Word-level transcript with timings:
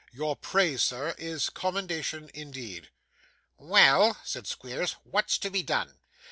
'Your 0.11 0.35
praise, 0.35 0.81
sir, 0.81 1.13
is 1.19 1.51
commendation, 1.51 2.31
indeed.' 2.33 2.89
'Well,' 3.57 4.17
said 4.23 4.47
Squeers, 4.47 4.93
'what's 5.03 5.37
to 5.37 5.51
be 5.51 5.61
done? 5.61 5.99